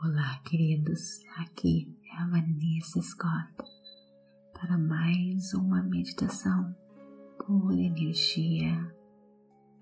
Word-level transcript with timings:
Olá, 0.00 0.40
queridos. 0.44 1.24
Aqui 1.38 1.92
é 2.04 2.22
a 2.22 2.28
Vanessa 2.28 3.02
Scott 3.02 3.52
para 4.52 4.78
mais 4.78 5.52
uma 5.54 5.82
meditação 5.82 6.72
por 7.36 7.72
energia 7.72 8.94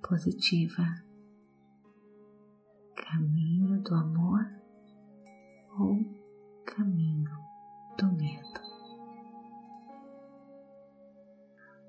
positiva. 0.03 0.87
Caminho 2.97 3.83
do 3.83 3.95
amor 3.95 4.41
ou 5.79 5.99
caminho 6.65 7.37
do 7.99 8.11
medo. 8.13 8.61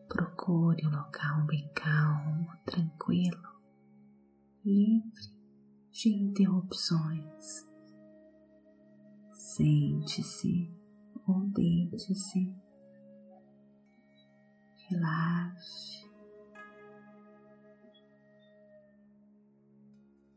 Procure 0.09 0.85
um 0.85 0.91
local 0.91 1.45
bem 1.45 1.65
calmo, 1.73 2.51
tranquilo, 2.65 3.61
livre 4.65 5.31
de 5.93 6.09
interrupções 6.09 7.66
Sente-se 9.57 10.69
ou 11.27 11.49
deite-se, 11.49 12.53
relaxe, 14.87 16.07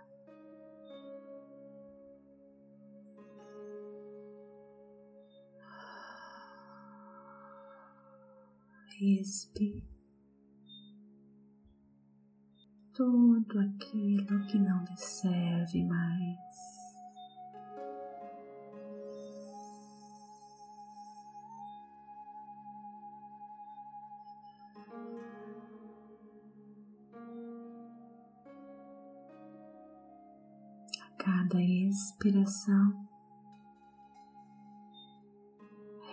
Expire 9.00 9.84
tudo 12.94 13.58
aquilo 13.58 14.46
que 14.46 14.58
não 14.58 14.84
lhe 14.84 14.96
serve 14.96 15.84
mais. 15.84 16.53
Cada 31.94 31.96
expiração, 31.96 33.08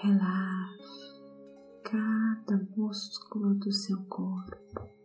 relaxe 0.01 1.21
cada 1.83 2.57
músculo 2.77 3.55
do 3.55 3.71
seu 3.71 3.99
corpo. 4.05 5.00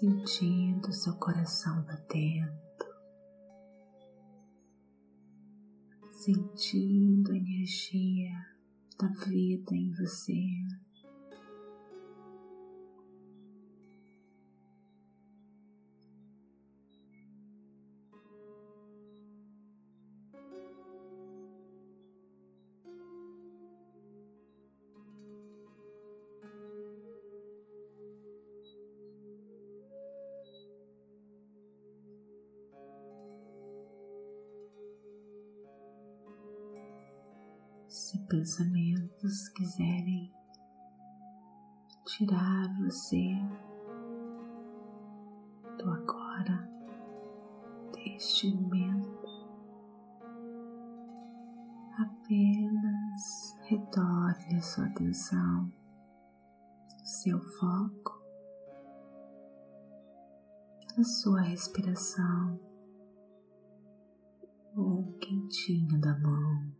Sentindo 0.00 0.90
seu 0.94 1.12
coração 1.16 1.82
batendo, 1.82 2.58
sentindo 6.10 7.32
a 7.32 7.36
energia 7.36 8.32
da 8.98 9.08
vida 9.26 9.76
em 9.76 9.92
você. 9.92 10.59
Se 38.10 38.18
pensamentos 38.26 39.48
quiserem 39.50 40.34
tirar 42.04 42.66
você 42.80 43.36
do 45.78 45.88
agora, 45.88 46.68
deste 47.92 48.52
momento, 48.52 49.28
apenas 52.00 53.56
retorne 53.68 54.56
a 54.56 54.62
sua 54.62 54.86
atenção, 54.86 55.72
seu 57.04 57.38
foco 57.38 58.20
na 60.96 61.04
sua 61.04 61.42
respiração 61.42 62.58
ou 64.74 65.12
quentinho 65.12 66.00
da 66.00 66.18
mão. 66.18 66.79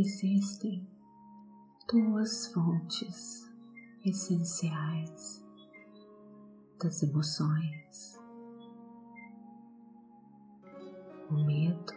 Existem 0.00 0.88
duas 1.90 2.52
fontes 2.52 3.52
essenciais 4.06 5.44
das 6.80 7.02
emoções: 7.02 8.16
o 11.28 11.34
medo 11.44 11.92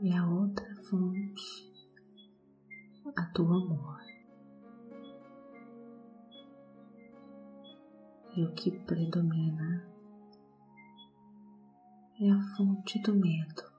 e 0.00 0.12
a 0.12 0.26
outra 0.26 0.66
fonte, 0.90 1.72
a 3.16 3.22
do 3.26 3.44
amor. 3.44 4.00
E 8.36 8.44
o 8.44 8.52
que 8.54 8.72
predomina 8.72 9.88
é 12.20 12.28
a 12.28 12.42
fonte 12.56 13.00
do 13.02 13.14
medo 13.14 13.77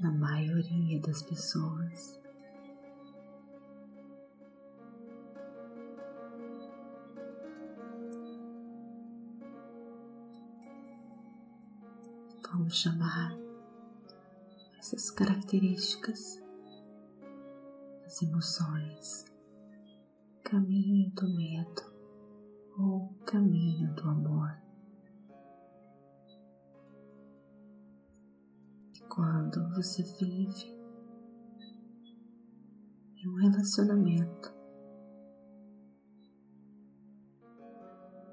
na 0.00 0.10
maioria 0.10 0.98
das 1.00 1.22
pessoas. 1.22 2.18
Vamos 12.52 12.76
chamar 12.76 13.36
essas 14.78 15.10
características 15.10 16.42
das 18.02 18.22
emoções, 18.22 19.24
caminho 20.42 21.10
do 21.10 21.28
medo 21.28 21.82
ou 22.78 23.14
caminho 23.24 23.94
do 23.94 24.08
amor. 24.08 24.69
Quando 29.20 29.68
você 29.74 30.02
vive 30.18 30.74
em 33.18 33.28
um 33.28 33.34
relacionamento, 33.34 34.50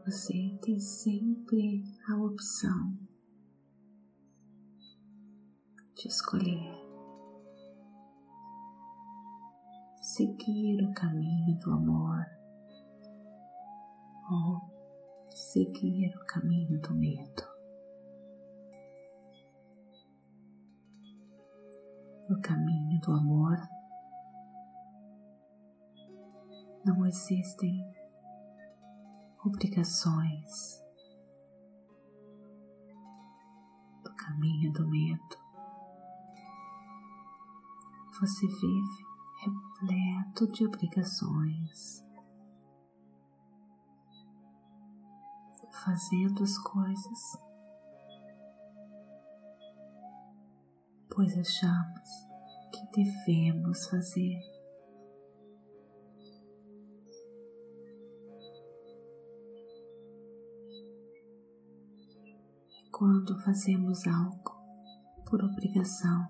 você 0.06 0.57
tem 0.62 0.80
sempre 0.80 1.84
a 2.07 2.16
opção 2.16 2.98
de 5.94 6.07
escolher 6.07 6.72
seguir 10.00 10.86
o 10.86 10.94
caminho 10.94 11.60
do 11.60 11.69
amor 11.69 12.25
ou 14.31 15.30
seguir 15.31 16.16
o 16.16 16.25
caminho 16.28 16.80
do 16.80 16.95
medo. 16.95 17.46
No 22.29 22.41
caminho 22.41 23.00
do 23.00 23.13
amor 23.13 23.57
não 26.83 27.06
existem 27.06 27.81
obrigações. 29.45 30.83
No 34.03 34.13
caminho 34.15 34.74
do 34.74 34.89
medo 34.89 35.38
você 38.19 38.47
vive 38.47 39.06
repleto 39.44 40.47
de 40.51 40.65
obrigações, 40.65 42.03
fazendo 45.85 46.44
as 46.44 46.57
coisas, 46.57 47.46
pois 51.17 51.35
achamos 51.35 52.27
que 52.71 53.03
devemos 53.03 53.87
fazer. 53.87 54.39
Quando 62.91 63.41
fazemos 63.41 64.05
algo 64.05 64.61
por 65.27 65.43
obrigação, 65.43 66.27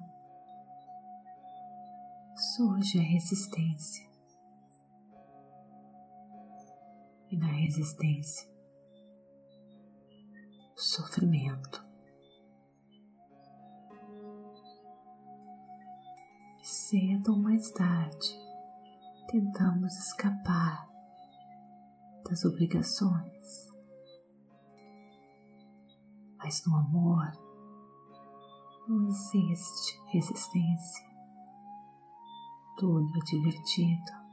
surge 2.56 2.98
a 2.98 3.04
resistência. 3.04 4.08
E 7.30 7.36
na 7.36 7.48
resistência, 7.48 8.50
sofrimento. 10.78 11.87
Cedo 16.90 17.34
ou 17.34 17.38
mais 17.40 17.70
tarde, 17.72 18.34
tentamos 19.28 19.94
escapar 19.98 20.88
das 22.24 22.46
obrigações. 22.46 23.68
Mas 26.38 26.66
no 26.66 26.78
amor 26.78 27.30
não 28.88 29.06
existe 29.10 30.00
resistência 30.14 31.06
tudo 32.78 33.20
divertido. 33.26 34.27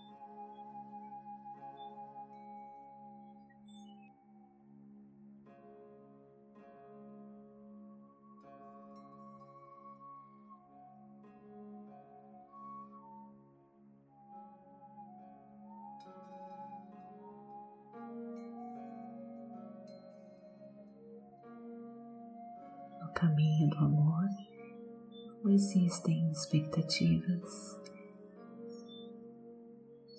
Existem 25.55 26.29
expectativas 26.33 27.85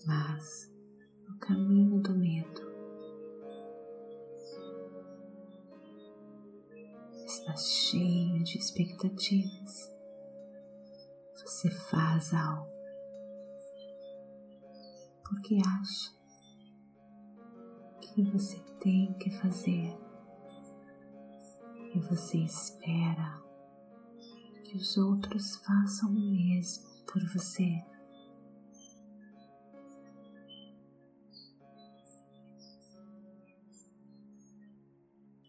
mas 0.05 0.71
no 1.27 1.37
caminho 1.39 1.99
do 1.99 2.15
medo 2.15 2.61
está 7.25 7.55
cheio 7.57 8.43
de 8.43 8.57
expectativas. 8.57 9.91
Você 11.33 11.69
faz 11.71 12.33
algo 12.33 12.71
porque 15.27 15.55
acha 15.55 16.15
que 18.01 18.23
você 18.31 18.59
tem 18.79 19.13
que 19.15 19.31
fazer 19.31 19.97
e 21.93 21.99
você 21.99 22.37
espera 22.37 23.44
que 24.75 24.81
os 24.81 24.97
outros 24.97 25.55
façam 25.55 26.09
o 26.09 26.31
mesmo 26.31 26.83
por 27.05 27.25
você. 27.29 27.81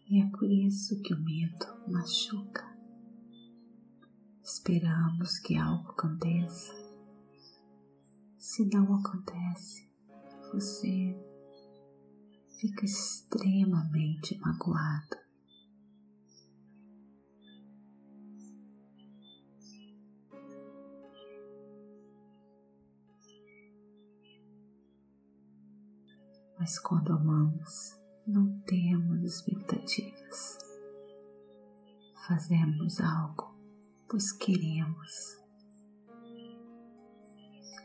E 0.09 0.21
é 0.21 0.29
por 0.29 0.49
isso 0.49 1.01
que 1.01 1.13
o 1.13 1.21
medo 1.21 1.65
machuca. 1.89 2.65
Esperamos 4.41 5.39
que 5.39 5.57
algo 5.57 5.91
aconteça. 5.91 6.73
Se 8.39 8.65
não 8.73 8.95
acontece, 8.95 9.91
você 10.53 11.13
fica 12.61 12.85
extremamente 12.85 14.37
magoado. 14.39 15.26
Mas 26.67 26.79
quando 26.79 27.13
amamos, 27.13 27.97
não 28.27 28.59
temos 28.65 29.23
expectativas. 29.23 30.57
Fazemos 32.27 32.99
algo 32.99 33.55
pois 34.09 34.33
queremos, 34.33 35.39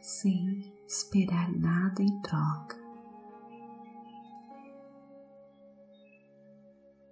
sem 0.01 0.75
esperar 0.85 1.49
nada 1.53 2.03
em 2.03 2.23
troca. 2.23 2.77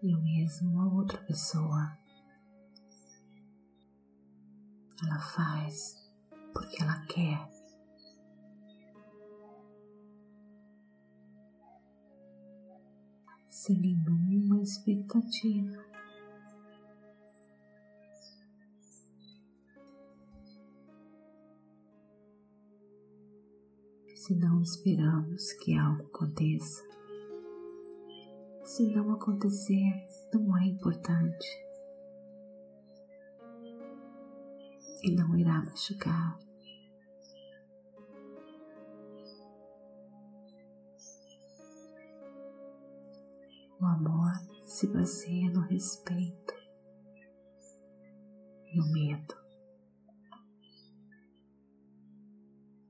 E 0.02 0.16
mesmo 0.16 0.80
a 0.80 0.92
outra 0.92 1.18
pessoa. 1.18 1.96
Ela 5.04 5.20
faz 5.20 6.10
porque 6.52 6.82
ela 6.82 7.00
quer 7.06 7.59
sem 13.50 13.76
nenhuma 13.76 14.62
expectativa. 14.62 15.84
Se 24.14 24.34
não 24.36 24.62
esperamos 24.62 25.52
que 25.54 25.76
algo 25.76 26.06
aconteça, 26.06 26.82
se 28.64 28.86
não 28.94 29.12
acontecer, 29.12 30.06
não 30.32 30.56
é 30.56 30.66
importante 30.66 31.48
e 35.02 35.10
não 35.10 35.36
irá 35.36 35.64
machucar. 35.64 36.49
O 43.80 43.86
amor 43.86 44.32
se 44.64 44.86
baseia 44.88 45.50
no 45.50 45.60
respeito 45.62 46.54
e 48.72 48.80
o 48.80 48.92
medo. 48.92 49.34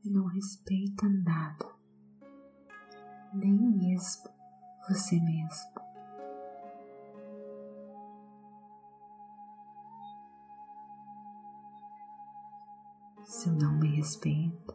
Não 0.04 0.26
respeita 0.26 1.09
nada, 1.09 1.66
nem 3.32 3.52
mesmo 3.52 4.30
você 4.88 5.20
mesmo. 5.20 5.90
se 13.30 13.49
eu 13.49 13.54
não 13.54 13.78
me 13.78 13.88
respeito, 13.97 14.75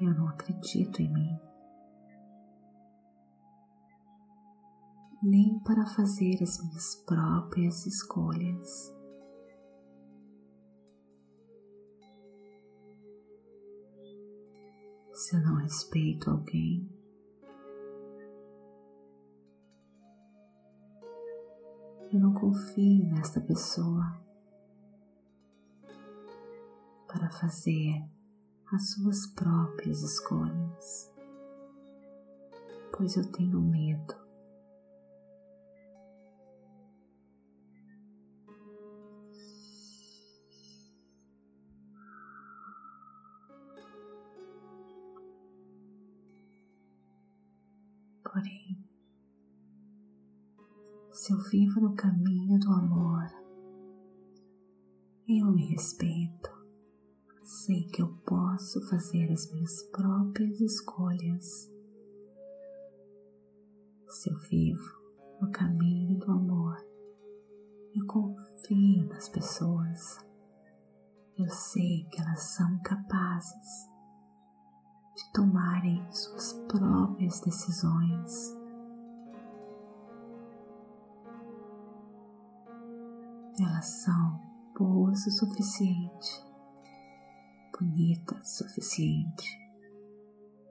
eu 0.00 0.12
não 0.14 0.26
acredito 0.26 1.00
em 1.00 1.12
mim. 1.12 1.49
Nem 5.22 5.58
para 5.60 5.84
fazer 5.84 6.42
as 6.42 6.58
minhas 6.62 6.94
próprias 7.04 7.84
escolhas. 7.84 8.94
Se 15.12 15.36
eu 15.36 15.42
não 15.42 15.56
respeito 15.56 16.30
alguém, 16.30 16.88
eu 22.10 22.18
não 22.18 22.32
confio 22.32 23.04
nesta 23.04 23.42
pessoa 23.42 24.18
para 27.06 27.30
fazer 27.30 28.02
as 28.72 28.92
suas 28.92 29.26
próprias 29.34 30.02
escolhas, 30.02 31.12
pois 32.96 33.16
eu 33.16 33.30
tenho 33.30 33.60
medo. 33.60 34.19
Porém, 48.30 48.78
se 51.10 51.32
eu 51.32 51.38
vivo 51.50 51.80
no 51.80 51.94
caminho 51.96 52.58
do 52.60 52.70
amor, 52.72 53.26
eu 55.26 55.50
me 55.52 55.66
respeito 55.66 56.60
sei 57.50 57.82
que 57.88 58.00
eu 58.00 58.08
posso 58.24 58.80
fazer 58.88 59.30
as 59.32 59.50
minhas 59.50 59.82
próprias 59.90 60.60
escolhas. 60.60 61.68
Se 64.08 64.30
eu 64.30 64.38
vivo 64.48 64.88
no 65.40 65.50
caminho 65.50 66.16
do 66.16 66.30
amor, 66.30 66.76
eu 67.94 68.06
confio 68.06 69.08
nas 69.08 69.28
pessoas. 69.28 70.18
Eu 71.36 71.48
sei 71.48 72.06
que 72.12 72.20
elas 72.20 72.54
são 72.54 72.80
capazes 72.82 73.89
de 75.20 75.32
tomarem 75.32 76.06
suas 76.12 76.52
próprias 76.68 77.40
decisões. 77.40 78.56
Elas 83.60 83.86
são 84.02 84.40
boas 84.78 85.26
o 85.26 85.30
suficiente 85.30 86.50
bonita 87.80 88.34
o 88.34 88.44
suficiente, 88.44 89.58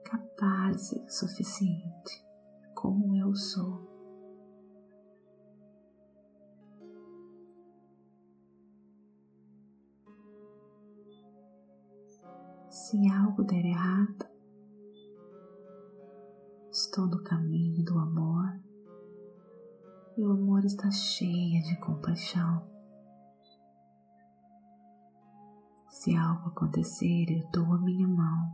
capaz 0.04 0.92
o 0.92 1.10
suficiente, 1.10 2.24
como 2.72 3.16
eu 3.16 3.34
sou. 3.34 3.90
Se 12.70 13.10
algo 13.10 13.42
der 13.42 13.64
errado, 13.64 14.29
estou 16.90 17.06
no 17.06 17.22
caminho 17.22 17.84
do 17.84 17.96
amor 18.00 18.60
e 20.16 20.24
o 20.24 20.32
amor 20.32 20.64
está 20.64 20.90
cheio 20.90 21.62
de 21.62 21.78
compaixão. 21.78 22.68
Se 25.88 26.16
algo 26.16 26.48
acontecer, 26.48 27.26
eu 27.30 27.48
dou 27.52 27.74
a 27.74 27.78
minha 27.78 28.08
mão 28.08 28.50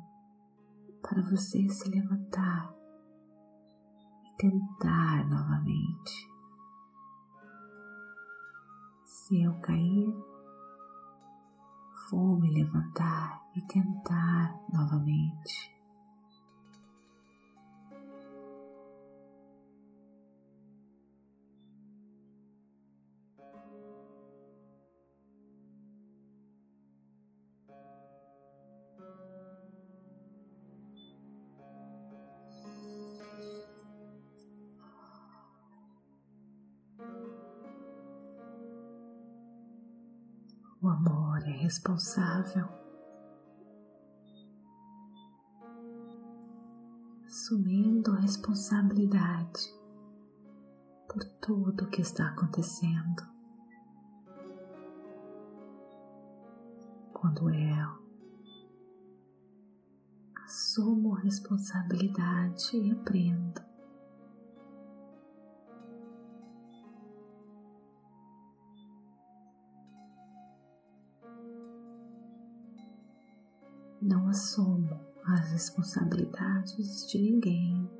para 1.00 1.22
você 1.22 1.66
se 1.70 1.88
levantar 1.88 2.74
e 4.22 4.36
tentar 4.36 5.26
novamente. 5.30 6.30
Se 9.06 9.42
eu 9.44 9.58
cair, 9.60 10.14
vou 12.10 12.38
me 12.38 12.50
levantar 12.50 13.42
e 13.56 13.62
tentar 13.62 14.60
novamente. 14.70 15.75
Responsável, 41.56 42.68
assumindo 47.24 48.12
a 48.12 48.20
responsabilidade 48.20 49.74
por 51.08 51.24
tudo 51.40 51.84
o 51.84 51.88
que 51.88 52.00
está 52.00 52.28
acontecendo. 52.28 53.22
Quando 57.12 57.50
eu 57.50 58.06
assumo 60.44 61.14
responsabilidade 61.14 62.76
e 62.76 62.92
aprendo 62.92 63.75
não 74.06 74.28
assumo 74.28 75.00
as 75.24 75.50
responsabilidades 75.50 77.10
de 77.10 77.18
ninguém, 77.18 77.90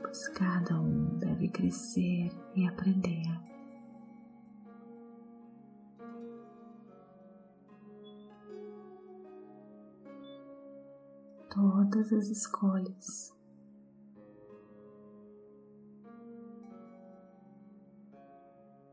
pois 0.00 0.28
cada 0.28 0.80
um 0.80 1.18
deve 1.18 1.48
crescer 1.48 2.30
e 2.54 2.64
aprender. 2.64 3.26
Todas 11.50 12.12
as 12.12 12.28
escolhas 12.28 13.36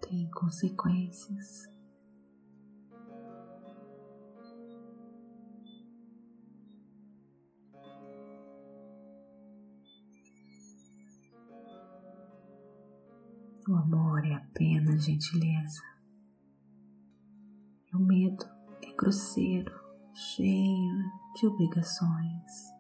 têm 0.02 0.28
consequências. 0.32 1.75
O 13.76 13.78
amor 13.78 14.26
é 14.26 14.34
apenas 14.34 15.04
gentileza. 15.04 15.84
E 17.92 17.94
o 17.98 18.00
medo 18.00 18.46
é 18.82 18.94
grosseiro, 18.94 19.78
cheio 20.14 21.12
de 21.36 21.46
obrigações. 21.46 22.74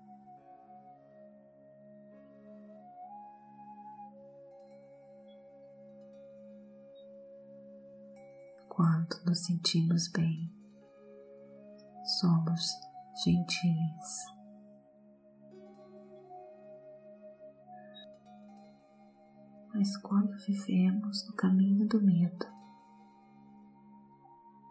Quando 8.69 9.21
nos 9.25 9.45
sentimos 9.45 10.07
bem, 10.07 10.49
somos 12.05 12.71
gentis. 13.21 14.34
Quando 19.97 20.37
vivemos 20.45 21.27
no 21.27 21.33
caminho 21.35 21.87
do 21.87 22.01
medo, 22.01 22.45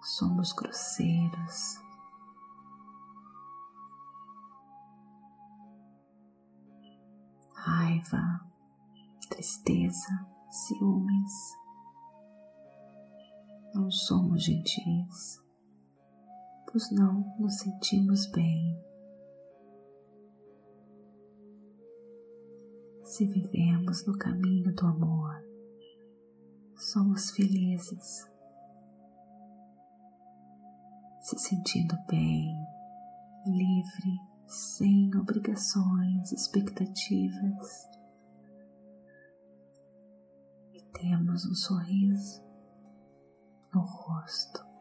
somos 0.02 0.52
grosseiros. 0.52 1.78
Raiva, 7.54 8.40
tristeza, 9.30 10.26
ciúmes. 10.50 11.32
Não 13.74 13.90
somos 13.90 14.44
gentis, 14.44 15.42
pois 16.70 16.90
não 16.92 17.34
nos 17.38 17.58
sentimos 17.58 18.26
bem 18.30 18.93
se 23.14 23.26
vivemos 23.26 24.04
no 24.06 24.18
caminho 24.18 24.74
do 24.74 24.86
amor, 24.88 25.40
somos 26.74 27.30
felizes. 27.30 28.28
se 31.20 31.38
sentindo 31.38 31.96
bem, 32.08 32.54
livre, 33.46 34.18
sem 34.48 35.14
obrigações, 35.16 36.32
expectativas. 36.32 37.88
E 40.72 40.82
temos 40.92 41.46
um 41.46 41.54
sorriso 41.54 42.42
no 43.72 43.80
rosto. 43.80 44.73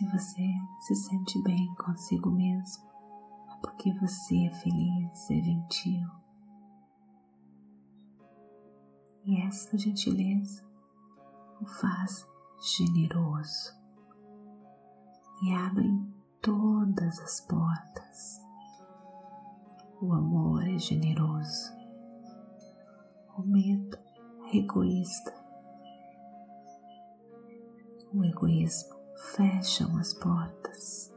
Se 0.00 0.06
você 0.06 0.54
se 0.80 0.94
sente 0.94 1.42
bem 1.42 1.74
consigo 1.74 2.30
mesmo, 2.30 2.88
é 3.52 3.56
porque 3.60 3.92
você 3.98 4.46
é 4.46 4.54
feliz, 4.54 5.30
é 5.30 5.42
gentil. 5.42 6.08
E 9.26 9.42
esta 9.42 9.76
gentileza 9.76 10.64
o 11.60 11.66
faz 11.66 12.26
generoso 12.78 13.74
e 15.42 15.52
abre 15.52 15.90
todas 16.40 17.18
as 17.20 17.42
portas. 17.42 18.40
O 20.00 20.14
amor 20.14 20.66
é 20.66 20.78
generoso, 20.78 21.74
o 23.36 23.42
medo 23.42 23.98
é 24.50 24.56
egoísta, 24.56 25.34
o 28.14 28.24
egoísmo 28.24 28.99
fecham 29.20 29.96
as 29.98 30.14
portas. 30.14 31.12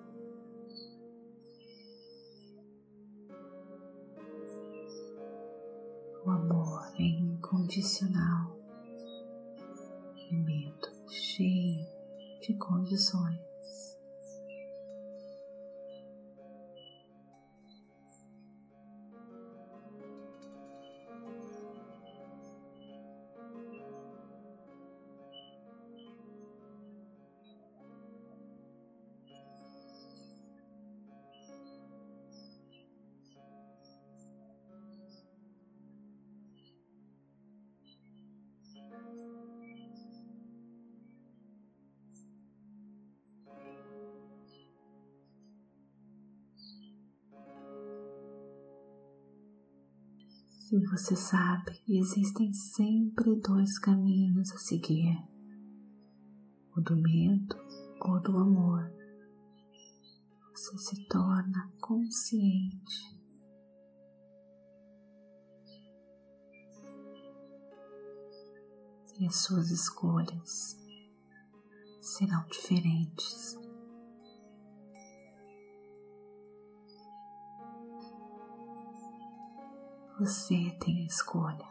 O 6.25 6.29
amor 6.29 6.93
é 6.97 7.03
incondicional 7.03 8.57
e 10.15 10.35
medo 10.35 10.87
cheio 11.09 11.85
de 12.41 12.53
condições. 12.57 13.52
E 50.73 50.87
você 50.87 51.15
sabe, 51.15 51.79
existem 51.87 52.51
sempre 52.51 53.39
dois 53.41 53.77
caminhos 53.77 54.51
a 54.51 54.57
seguir: 54.57 55.23
o 56.75 56.81
do 56.81 56.95
medo 56.95 57.55
ou 58.01 58.19
do 58.19 58.35
amor. 58.35 58.91
Você 60.51 60.75
se 60.79 61.07
torna 61.07 61.71
consciente. 61.79 63.15
E 69.19 69.27
as 69.27 69.43
suas 69.43 69.69
escolhas 69.69 70.75
serão 72.01 72.43
diferentes. 72.47 73.62
Você 80.23 80.71
tem 80.79 81.01
a 81.01 81.05
escolha. 81.05 81.67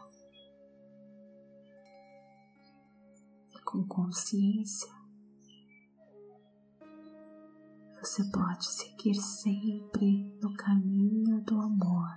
E 3.51 3.59
com 3.63 3.83
consciência, 3.87 4.91
você 7.99 8.23
pode 8.31 8.67
seguir 8.67 9.15
sempre 9.15 10.37
no 10.39 10.53
caminho 10.55 11.41
do 11.41 11.59
amor. 11.59 12.15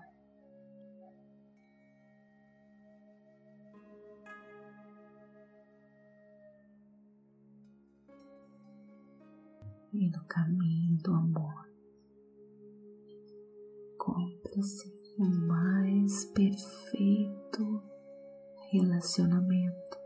E 9.90 10.10
no 10.10 10.22
caminho 10.26 10.98
do 10.98 11.14
amor, 11.14 11.66
compre-se 13.96 14.95
o 15.18 15.24
mais 15.24 16.26
perfeito 16.26 17.82
relacionamento. 18.70 19.96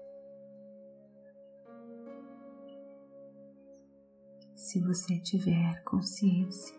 Se 4.54 4.80
você 4.80 5.18
tiver 5.18 5.82
consciência 5.82 6.78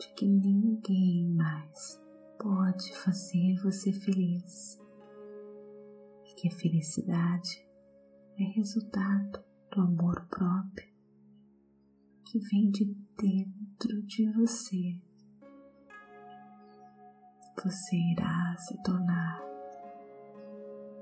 de 0.00 0.08
que 0.14 0.26
ninguém 0.26 1.28
mais 1.28 2.02
pode 2.36 2.92
fazer 2.96 3.62
você 3.62 3.92
feliz 3.92 4.80
e 6.26 6.34
que 6.34 6.48
a 6.48 6.56
felicidade 6.56 7.64
é 8.36 8.42
resultado 8.42 9.44
do 9.70 9.82
amor 9.82 10.26
próprio 10.28 10.92
que 12.24 12.40
vem 12.40 12.70
de 12.72 12.86
dentro 13.16 14.02
de 14.02 14.32
você 14.32 15.00
você 17.62 17.96
irá 17.96 18.56
se 18.58 18.76
tornar 18.82 19.40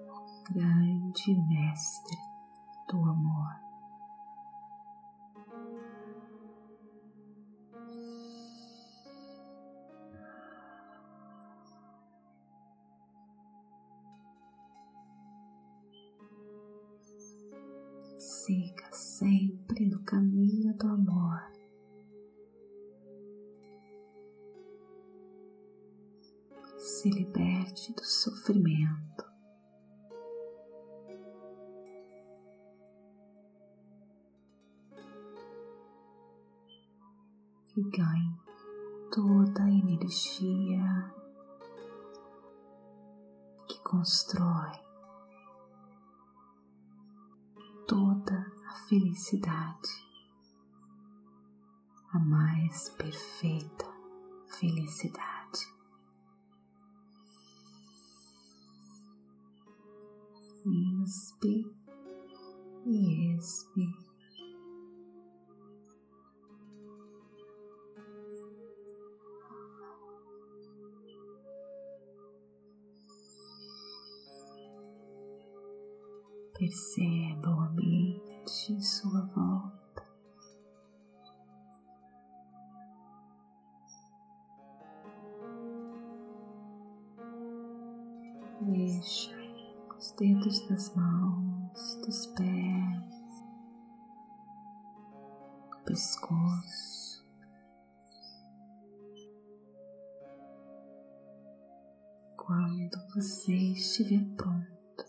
o 0.09 0.53
grande 0.53 1.35
mestre 1.49 2.17
do 2.89 2.99
amor. 2.99 3.63
Siga 18.19 18.93
sempre 18.93 19.87
no 19.87 20.03
caminho 20.05 20.42
se 27.03 27.11
liberte 27.11 27.93
do 27.95 28.05
sofrimento. 28.05 29.25
E 37.77 37.83
ganhe 37.91 38.39
toda 39.11 39.65
a 39.65 39.69
energia 39.69 41.13
que 43.67 43.83
constrói 43.83 44.79
toda 47.89 48.47
a 48.69 48.75
felicidade, 48.89 49.91
a 52.13 52.19
mais 52.21 52.91
perfeita 52.91 53.91
felicidade. 54.47 55.32
Inspire 60.65 61.71
e 62.87 63.35
expire. 63.35 64.03
Perceba 76.55 77.12
dedos 90.23 90.69
das 90.69 90.95
mãos, 90.95 91.97
dos 92.07 92.27
pés, 92.27 93.45
o 95.73 95.85
pescoço, 95.85 97.03
Quando 102.37 102.99
você 103.15 103.53
estiver 103.53 104.25
pronto, 104.37 105.05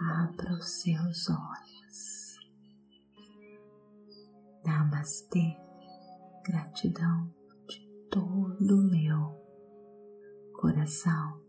abra 0.00 0.54
os 0.54 0.82
seus 0.82 1.28
olhos. 1.28 2.38
Namastê, 4.64 5.56
gratidão 6.44 7.28
de 7.68 7.86
todo 8.08 8.78
o 8.78 8.90
meu 8.90 9.36
coração. 10.54 11.43